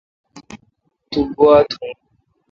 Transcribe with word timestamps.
تو 1.11 1.19
گوا 1.37 1.55
تون؟ 1.69 1.91